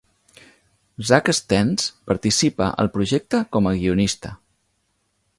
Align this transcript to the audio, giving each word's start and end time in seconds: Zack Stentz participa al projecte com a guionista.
Zack 1.09 1.27
Stentz 1.39 1.83
participa 2.11 2.69
al 2.85 2.89
projecte 2.95 3.41
com 3.57 3.69
a 3.69 3.75
guionista. 3.83 4.33